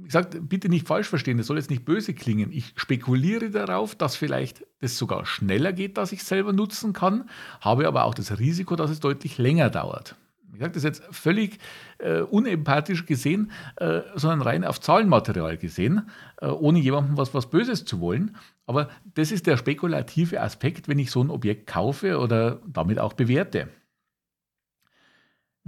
wie 0.00 0.06
gesagt, 0.06 0.36
bitte 0.48 0.68
nicht 0.68 0.86
falsch 0.86 1.08
verstehen, 1.08 1.38
das 1.38 1.46
soll 1.46 1.56
jetzt 1.56 1.70
nicht 1.70 1.84
böse 1.84 2.14
klingen. 2.14 2.52
Ich 2.52 2.72
spekuliere 2.76 3.50
darauf, 3.50 3.94
dass 3.94 4.16
vielleicht 4.16 4.64
das 4.80 4.96
sogar 4.96 5.26
schneller 5.26 5.72
geht, 5.72 5.96
dass 5.96 6.12
ich 6.12 6.20
es 6.20 6.28
selber 6.28 6.52
nutzen 6.52 6.92
kann, 6.92 7.28
habe 7.60 7.88
aber 7.88 8.04
auch 8.04 8.14
das 8.14 8.38
Risiko, 8.38 8.76
dass 8.76 8.90
es 8.90 9.00
deutlich 9.00 9.38
länger 9.38 9.70
dauert. 9.70 10.14
Ich 10.52 10.60
sage 10.60 10.72
das 10.72 10.82
jetzt 10.82 11.02
völlig 11.10 11.58
äh, 11.98 12.20
unempathisch 12.20 13.06
gesehen, 13.06 13.52
äh, 13.76 14.00
sondern 14.16 14.42
rein 14.42 14.64
auf 14.64 14.80
Zahlenmaterial 14.80 15.56
gesehen, 15.56 16.08
äh, 16.40 16.46
ohne 16.46 16.80
jemandem 16.80 17.16
was, 17.16 17.32
was 17.32 17.50
Böses 17.50 17.84
zu 17.84 18.00
wollen. 18.00 18.36
Aber 18.66 18.88
das 19.14 19.30
ist 19.30 19.46
der 19.46 19.56
spekulative 19.56 20.40
Aspekt, 20.40 20.88
wenn 20.88 20.98
ich 20.98 21.10
so 21.10 21.22
ein 21.22 21.30
Objekt 21.30 21.66
kaufe 21.68 22.18
oder 22.18 22.60
damit 22.66 22.98
auch 22.98 23.12
bewerte. 23.12 23.68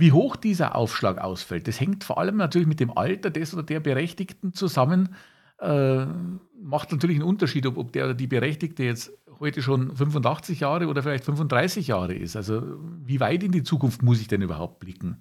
Wie 0.00 0.12
hoch 0.12 0.37
dieser 0.37 0.76
Aufschlag 0.76 1.19
ausfällt, 1.19 1.69
das 1.69 1.78
hängt 1.78 2.04
vor 2.04 2.16
allem 2.16 2.38
natürlich 2.38 2.66
mit 2.66 2.80
dem 2.80 2.97
Alter 2.97 3.28
des 3.28 3.52
oder 3.52 3.62
der 3.62 3.80
Berechtigten 3.80 4.54
zusammen. 4.54 5.14
Äh, 5.59 6.07
macht 6.59 6.90
natürlich 6.90 7.16
einen 7.19 7.28
Unterschied, 7.28 7.66
ob, 7.66 7.76
ob 7.76 7.92
der 7.92 8.07
oder 8.07 8.14
die 8.14 8.26
Berechtigte 8.26 8.83
jetzt 8.83 9.12
heute 9.40 9.61
schon 9.61 9.95
85 9.95 10.61
Jahre 10.61 10.87
oder 10.87 11.02
vielleicht 11.02 11.26
35 11.26 11.88
Jahre 11.88 12.14
ist. 12.14 12.35
Also 12.35 12.62
wie 13.04 13.21
weit 13.21 13.42
in 13.42 13.52
die 13.52 13.62
Zukunft 13.62 14.02
muss 14.02 14.23
ich 14.23 14.28
denn 14.28 14.40
überhaupt 14.40 14.78
blicken? 14.78 15.19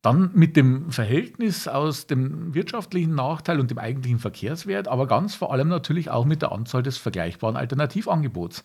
Dann 0.00 0.30
mit 0.34 0.56
dem 0.56 0.92
Verhältnis 0.92 1.66
aus 1.66 2.06
dem 2.06 2.54
wirtschaftlichen 2.54 3.16
Nachteil 3.16 3.58
und 3.58 3.68
dem 3.68 3.78
eigentlichen 3.78 4.20
Verkehrswert, 4.20 4.86
aber 4.86 5.08
ganz 5.08 5.34
vor 5.34 5.52
allem 5.52 5.66
natürlich 5.66 6.08
auch 6.08 6.24
mit 6.24 6.40
der 6.40 6.52
Anzahl 6.52 6.84
des 6.84 6.98
vergleichbaren 6.98 7.56
Alternativangebots. 7.56 8.64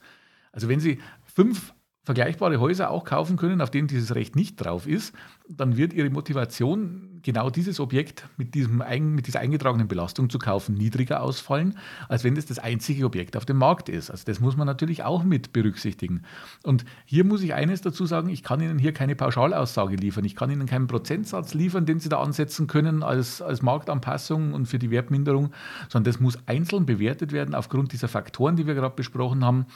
Also 0.52 0.70
wenn 0.70 0.80
Sie 0.80 1.00
fünf 1.26 1.74
vergleichbare 2.10 2.60
Häuser 2.60 2.90
auch 2.90 3.04
kaufen 3.04 3.38
können, 3.38 3.62
auf 3.62 3.70
denen 3.70 3.88
dieses 3.88 4.16
Recht 4.16 4.36
nicht 4.36 4.56
drauf 4.56 4.88
ist, 4.88 5.14
dann 5.48 5.78
wird 5.78 5.94
Ihre 5.94 6.10
Motivation, 6.10 7.20
genau 7.22 7.52
dieses 7.52 7.80
Objekt 7.80 8.28
mit, 8.36 8.56
diesem, 8.56 8.82
mit 9.14 9.28
dieser 9.28 9.42
eingetragenen 9.42 9.88
Belastung 9.88 10.28
zu 10.28 10.40
kaufen, 10.40 10.74
niedriger 10.74 11.22
ausfallen, 11.22 11.78
als 12.08 12.24
wenn 12.24 12.36
es 12.36 12.48
das 12.48 12.58
einzige 12.58 13.06
Objekt 13.06 13.38
auf 13.38 13.46
dem 13.46 13.58
Markt 13.58 13.90
ist. 13.90 14.10
Also 14.10 14.24
das 14.26 14.40
muss 14.40 14.58
man 14.58 14.66
natürlich 14.66 15.04
auch 15.04 15.24
mit 15.24 15.54
berücksichtigen. 15.54 16.24
Und 16.64 16.84
hier 17.06 17.26
muss 17.26 17.44
ich 17.44 17.54
eines 17.54 17.82
dazu 17.82 18.08
sagen, 18.08 18.30
ich 18.30 18.42
kann 18.42 18.60
Ihnen 18.60 18.80
hier 18.80 18.94
keine 18.94 19.16
Pauschalaussage 19.16 19.96
liefern. 19.96 20.26
Ich 20.26 20.36
kann 20.36 20.50
Ihnen 20.50 20.66
keinen 20.66 20.88
Prozentsatz 20.88 21.54
liefern, 21.54 21.86
den 21.86 22.00
Sie 22.00 22.10
da 22.10 22.20
ansetzen 22.24 22.66
können 22.66 23.04
als, 23.04 23.40
als 23.40 23.62
Marktanpassung 23.62 24.54
und 24.54 24.66
für 24.66 24.80
die 24.80 24.90
Wertminderung, 24.90 25.52
sondern 25.90 26.12
das 26.12 26.20
muss 26.20 26.40
einzeln 26.48 26.88
bewertet 26.88 27.34
werden 27.34 27.54
aufgrund 27.54 27.94
dieser 27.94 28.08
Faktoren, 28.08 28.56
die 28.56 28.66
wir 28.66 28.74
gerade 28.74 28.96
besprochen 28.96 29.46
haben 29.46 29.68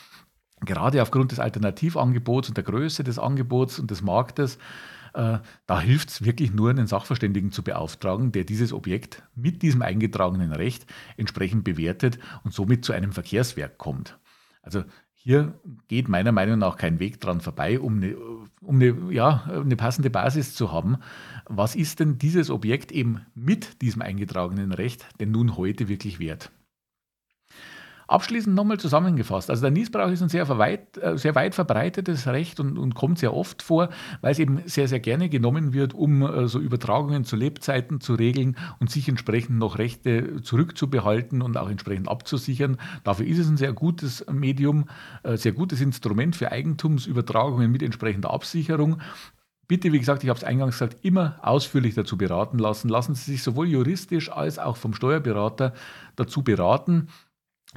gerade 0.66 1.02
aufgrund 1.02 1.32
des 1.32 1.40
Alternativangebots 1.40 2.50
und 2.50 2.58
der 2.58 2.64
Größe 2.64 3.04
des 3.04 3.20
Angebots 3.20 3.80
und 3.80 3.92
des 3.92 4.02
Marktes, 4.02 4.58
äh, 5.14 5.40
da 5.68 5.80
hilft 5.80 6.10
es 6.10 6.26
wirklich 6.26 6.54
nur, 6.54 6.70
einen 6.70 6.88
Sachverständigen 6.88 7.52
zu 7.52 7.64
beauftragen, 7.64 8.32
der 8.32 8.44
dieses 8.44 8.74
Objekt 8.74 9.24
mit 9.36 9.62
diesem 9.62 9.82
eingetragenen 9.82 10.52
Recht 10.52 10.86
entsprechend 11.18 11.64
bewertet 11.64 12.20
und 12.44 12.54
somit 12.54 12.84
zu 12.84 12.94
einem 12.94 13.12
Verkehrswerk 13.12 13.78
kommt. 13.78 14.18
Also 14.62 14.84
hier 15.14 15.58
geht 15.88 16.10
meiner 16.10 16.34
Meinung 16.34 16.60
nach 16.60 16.76
kein 16.76 17.00
Weg 17.00 17.22
dran 17.22 17.40
vorbei, 17.40 17.80
um 17.80 17.98
eine, 17.98 18.18
um 18.60 18.76
eine, 18.76 19.14
ja, 19.14 19.44
eine 19.48 19.78
passende 19.78 20.10
Basis 20.10 20.54
zu 20.54 20.72
haben. 20.72 20.98
Was 21.46 21.76
ist 21.76 22.02
denn 22.02 22.18
dieses 22.18 22.50
Objekt 22.50 22.92
eben 22.92 23.22
mit 23.34 23.82
diesem 23.82 24.02
eingetragenen 24.02 24.74
Recht 24.74 25.08
denn 25.22 25.32
nun 25.32 25.56
heute 25.56 25.88
wirklich 25.88 26.20
wert? 26.20 26.52
Abschließend 28.08 28.56
nochmal 28.56 28.80
zusammengefasst. 28.80 29.50
Also 29.50 29.62
der 29.62 29.72
Niesbrauch 29.72 30.10
ist 30.10 30.22
ein 30.22 30.30
sehr 30.30 30.48
weit, 30.58 30.98
äh, 30.98 31.18
sehr 31.18 31.36
weit 31.36 31.56
verbreitetes 31.56 32.28
Recht 32.28 32.60
und, 32.60 32.78
und, 32.78 32.96
kommt 32.96 33.20
sehr 33.20 33.34
oft 33.34 33.62
vor, 33.62 33.90
weil 34.22 34.32
es 34.32 34.40
eben 34.40 34.62
sehr, 34.66 34.88
sehr 34.88 35.00
gerne 35.00 35.30
genommen 35.30 35.74
wird, 35.74 35.94
um 35.94 36.22
äh, 36.22 36.48
so 36.48 36.60
Übertragungen 36.60 37.24
zu 37.24 37.36
Lebzeiten 37.36 38.02
zu 38.02 38.16
regeln 38.16 38.58
und 38.80 38.90
sich 38.90 39.08
entsprechend 39.08 39.58
noch 39.58 39.78
Rechte 39.78 40.42
zurückzubehalten 40.42 41.42
und 41.42 41.58
auch 41.58 41.70
entsprechend 41.70 42.10
abzusichern. 42.10 42.78
Dafür 43.04 43.26
ist 43.26 43.40
es 43.40 43.48
ein 43.48 43.58
sehr 43.58 43.74
gutes 43.74 44.26
Medium, 44.32 44.86
äh, 45.24 45.38
sehr 45.38 45.54
gutes 45.54 45.82
Instrument 45.82 46.36
für 46.36 46.52
Eigentumsübertragungen 46.52 47.72
mit 47.72 47.84
entsprechender 47.84 48.32
Absicherung. 48.32 49.02
Bitte, 49.66 49.94
wie 49.94 50.00
gesagt, 50.00 50.24
ich 50.24 50.30
habe 50.30 50.38
es 50.38 50.44
eingangs 50.44 50.76
gesagt, 50.76 50.98
immer 51.06 51.40
ausführlich 51.42 51.96
dazu 51.96 52.18
beraten 52.18 52.60
lassen. 52.60 52.90
Lassen 52.90 53.16
Sie 53.16 53.32
sich 53.32 53.44
sowohl 53.44 53.68
juristisch 53.68 54.30
als 54.30 54.60
auch 54.60 54.76
vom 54.76 54.94
Steuerberater 54.94 55.74
dazu 56.18 56.44
beraten 56.44 57.08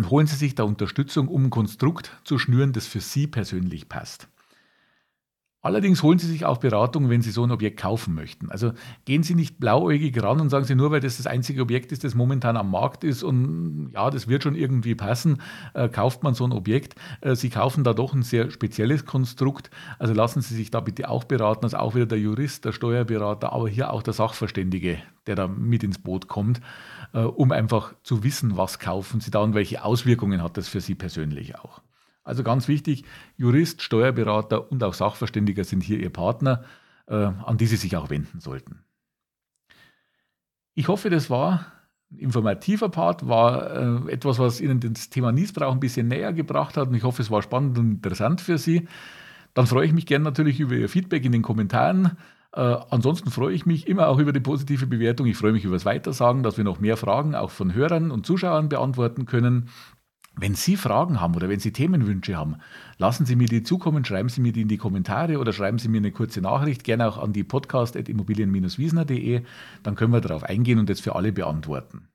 holen 0.04 0.26
Sie 0.26 0.36
sich 0.36 0.54
da 0.54 0.64
Unterstützung, 0.64 1.28
um 1.28 1.46
ein 1.46 1.50
Konstrukt 1.50 2.12
zu 2.24 2.38
schnüren, 2.38 2.72
das 2.72 2.86
für 2.86 3.00
Sie 3.00 3.26
persönlich 3.26 3.88
passt. 3.88 4.28
Allerdings 5.66 6.04
holen 6.04 6.20
Sie 6.20 6.28
sich 6.28 6.44
auch 6.44 6.58
Beratung, 6.58 7.10
wenn 7.10 7.22
Sie 7.22 7.32
so 7.32 7.42
ein 7.42 7.50
Objekt 7.50 7.80
kaufen 7.80 8.14
möchten. 8.14 8.52
Also 8.52 8.70
gehen 9.04 9.24
Sie 9.24 9.34
nicht 9.34 9.58
blauäugig 9.58 10.22
ran 10.22 10.40
und 10.40 10.48
sagen 10.48 10.64
Sie 10.64 10.76
nur, 10.76 10.92
weil 10.92 11.00
das 11.00 11.16
das 11.16 11.26
einzige 11.26 11.60
Objekt 11.60 11.90
ist, 11.90 12.04
das 12.04 12.14
momentan 12.14 12.56
am 12.56 12.70
Markt 12.70 13.02
ist 13.02 13.24
und 13.24 13.90
ja, 13.92 14.08
das 14.10 14.28
wird 14.28 14.44
schon 14.44 14.54
irgendwie 14.54 14.94
passen, 14.94 15.42
äh, 15.74 15.88
kauft 15.88 16.22
man 16.22 16.34
so 16.34 16.46
ein 16.46 16.52
Objekt. 16.52 16.94
Äh, 17.20 17.34
Sie 17.34 17.50
kaufen 17.50 17.82
da 17.82 17.94
doch 17.94 18.14
ein 18.14 18.22
sehr 18.22 18.52
spezielles 18.52 19.06
Konstrukt. 19.06 19.70
Also 19.98 20.14
lassen 20.14 20.40
Sie 20.40 20.54
sich 20.54 20.70
da 20.70 20.78
bitte 20.78 21.10
auch 21.10 21.24
beraten, 21.24 21.64
also 21.64 21.78
auch 21.78 21.96
wieder 21.96 22.06
der 22.06 22.20
Jurist, 22.20 22.64
der 22.64 22.70
Steuerberater, 22.70 23.52
aber 23.52 23.68
hier 23.68 23.92
auch 23.92 24.04
der 24.04 24.12
Sachverständige, 24.12 24.98
der 25.26 25.34
da 25.34 25.48
mit 25.48 25.82
ins 25.82 25.98
Boot 25.98 26.28
kommt, 26.28 26.60
äh, 27.12 27.22
um 27.22 27.50
einfach 27.50 27.92
zu 28.04 28.22
wissen, 28.22 28.56
was 28.56 28.78
kaufen 28.78 29.20
Sie 29.20 29.32
da 29.32 29.40
und 29.40 29.54
welche 29.54 29.84
Auswirkungen 29.84 30.44
hat 30.44 30.56
das 30.58 30.68
für 30.68 30.80
Sie 30.80 30.94
persönlich 30.94 31.58
auch. 31.58 31.80
Also 32.26 32.42
ganz 32.42 32.66
wichtig, 32.66 33.04
Jurist, 33.36 33.82
Steuerberater 33.82 34.70
und 34.72 34.82
auch 34.82 34.94
Sachverständiger 34.94 35.62
sind 35.62 35.82
hier 35.82 36.00
Ihr 36.00 36.10
Partner, 36.10 36.64
äh, 37.06 37.14
an 37.14 37.56
die 37.56 37.66
Sie 37.66 37.76
sich 37.76 37.96
auch 37.96 38.10
wenden 38.10 38.40
sollten. 38.40 38.80
Ich 40.74 40.88
hoffe, 40.88 41.08
das 41.08 41.30
war 41.30 41.66
ein 42.10 42.18
informativer 42.18 42.88
Part, 42.88 43.28
war 43.28 44.06
äh, 44.06 44.12
etwas, 44.12 44.40
was 44.40 44.60
Ihnen 44.60 44.80
das 44.80 45.08
Thema 45.08 45.30
Niesbrauch 45.30 45.72
ein 45.72 45.80
bisschen 45.80 46.08
näher 46.08 46.32
gebracht 46.32 46.76
hat 46.76 46.88
und 46.88 46.94
ich 46.94 47.04
hoffe, 47.04 47.22
es 47.22 47.30
war 47.30 47.42
spannend 47.42 47.78
und 47.78 47.92
interessant 47.92 48.40
für 48.40 48.58
Sie. 48.58 48.88
Dann 49.54 49.68
freue 49.68 49.86
ich 49.86 49.92
mich 49.92 50.04
gerne 50.04 50.24
natürlich 50.24 50.58
über 50.58 50.74
Ihr 50.74 50.88
Feedback 50.88 51.24
in 51.24 51.30
den 51.30 51.42
Kommentaren. 51.42 52.18
Äh, 52.52 52.76
ansonsten 52.90 53.30
freue 53.30 53.54
ich 53.54 53.66
mich 53.66 53.86
immer 53.86 54.08
auch 54.08 54.18
über 54.18 54.32
die 54.32 54.40
positive 54.40 54.86
Bewertung. 54.86 55.26
Ich 55.26 55.36
freue 55.36 55.52
mich 55.52 55.64
über 55.64 55.76
das 55.76 55.84
Weitersagen, 55.84 56.42
dass 56.42 56.56
wir 56.56 56.64
noch 56.64 56.80
mehr 56.80 56.96
Fragen 56.96 57.36
auch 57.36 57.50
von 57.50 57.72
Hörern 57.72 58.10
und 58.10 58.26
Zuschauern 58.26 58.68
beantworten 58.68 59.26
können. 59.26 59.68
Wenn 60.38 60.54
Sie 60.54 60.76
Fragen 60.76 61.18
haben 61.22 61.34
oder 61.34 61.48
wenn 61.48 61.60
Sie 61.60 61.72
Themenwünsche 61.72 62.36
haben, 62.36 62.56
lassen 62.98 63.24
Sie 63.24 63.36
mir 63.36 63.48
die 63.48 63.62
zukommen, 63.62 64.04
schreiben 64.04 64.28
Sie 64.28 64.42
mir 64.42 64.52
die 64.52 64.60
in 64.60 64.68
die 64.68 64.76
Kommentare 64.76 65.38
oder 65.38 65.54
schreiben 65.54 65.78
Sie 65.78 65.88
mir 65.88 65.96
eine 65.96 66.12
kurze 66.12 66.42
Nachricht, 66.42 66.84
gerne 66.84 67.08
auch 67.08 67.16
an 67.16 67.32
die 67.32 67.42
podcast.immobilien-wiesner.de, 67.42 69.40
dann 69.82 69.94
können 69.94 70.12
wir 70.12 70.20
darauf 70.20 70.44
eingehen 70.44 70.78
und 70.78 70.90
das 70.90 71.00
für 71.00 71.16
alle 71.16 71.32
beantworten. 71.32 72.08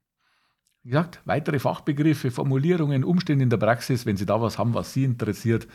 Wie 0.84 0.90
gesagt, 0.90 1.20
weitere 1.26 1.58
Fachbegriffe, 1.58 2.30
Formulierungen, 2.30 3.04
Umstände 3.04 3.42
in 3.42 3.50
der 3.50 3.58
Praxis, 3.58 4.06
wenn 4.06 4.18
Sie 4.18 4.28
da 4.28 4.40
was 4.40 4.60
haben, 4.60 4.76
was 4.76 4.94
Sie 4.94 5.04
interessiert, 5.04 5.68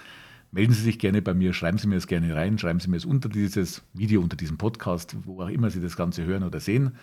melden 0.53 0.73
Sie 0.73 0.83
sich 0.83 1.01
gerne 1.01 1.23
bei 1.23 1.35
mir, 1.35 1.53
schreiben 1.53 1.79
Sie 1.79 1.89
mir 1.89 1.97
das 1.97 2.07
gerne 2.07 2.33
rein, 2.37 2.59
schreiben 2.59 2.79
Sie 2.79 2.89
mir 2.89 2.97
es 2.97 3.05
unter 3.05 3.29
dieses 3.29 3.83
Video, 3.93 4.21
unter 4.21 4.37
diesem 4.37 4.57
Podcast, 4.57 5.17
wo 5.25 5.43
auch 5.43 5.49
immer 5.49 5.71
Sie 5.71 5.81
das 5.81 5.97
Ganze 5.97 6.25
hören 6.25 6.45
oder 6.45 6.61
sehen. 6.61 6.97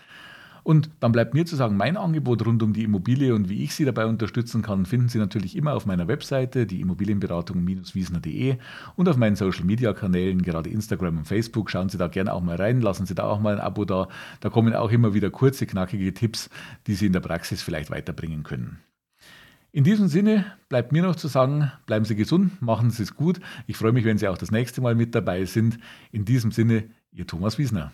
Und 0.63 0.89
dann 1.01 1.11
bleibt 1.11 1.33
mir 1.33 1.45
zu 1.45 1.57
sagen, 1.57 1.75
mein 1.75 1.97
Angebot 1.97 2.45
rund 2.45 2.63
um 2.63 2.71
die 2.71 2.83
Immobilie 2.83 3.35
und 3.35 3.49
wie 3.49 3.63
ich 3.63 3.75
Sie 3.75 3.83
dabei 3.83 4.05
unterstützen 4.05 4.61
kann, 4.61 4.85
finden 4.85 5.09
Sie 5.09 5.19
natürlich 5.19 5.57
immer 5.57 5.73
auf 5.73 5.85
meiner 5.85 6.07
Webseite, 6.07 6.65
die 6.65 6.79
Immobilienberatung-wiesner.de 6.81 8.57
und 8.95 9.09
auf 9.09 9.17
meinen 9.17 9.35
Social-Media-Kanälen, 9.35 10.41
gerade 10.41 10.69
Instagram 10.69 11.17
und 11.19 11.25
Facebook. 11.25 11.69
Schauen 11.69 11.89
Sie 11.89 11.97
da 11.97 12.07
gerne 12.07 12.33
auch 12.33 12.41
mal 12.41 12.55
rein, 12.55 12.79
lassen 12.79 13.05
Sie 13.05 13.15
da 13.15 13.25
auch 13.25 13.41
mal 13.41 13.55
ein 13.55 13.61
Abo 13.61 13.83
da. 13.83 14.07
Da 14.39 14.49
kommen 14.49 14.73
auch 14.73 14.91
immer 14.91 15.13
wieder 15.13 15.29
kurze, 15.29 15.65
knackige 15.65 16.13
Tipps, 16.13 16.49
die 16.87 16.95
Sie 16.95 17.07
in 17.07 17.13
der 17.13 17.19
Praxis 17.19 17.61
vielleicht 17.61 17.91
weiterbringen 17.91 18.43
können. 18.43 18.79
In 19.75 19.83
diesem 19.83 20.07
Sinne 20.07 20.45
bleibt 20.69 20.91
mir 20.91 21.01
noch 21.01 21.15
zu 21.15 21.27
sagen, 21.27 21.71
bleiben 21.87 22.05
Sie 22.05 22.15
gesund, 22.15 22.61
machen 22.61 22.91
Sie 22.91 23.03
es 23.03 23.15
gut. 23.15 23.39
Ich 23.65 23.75
freue 23.75 23.91
mich, 23.91 24.05
wenn 24.05 24.19
Sie 24.19 24.27
auch 24.27 24.37
das 24.37 24.51
nächste 24.51 24.81
Mal 24.81 24.93
mit 24.95 25.15
dabei 25.15 25.45
sind. 25.45 25.79
In 26.11 26.25
diesem 26.25 26.51
Sinne, 26.51 26.85
Ihr 27.11 27.25
Thomas 27.25 27.57
Wiesner. 27.57 27.91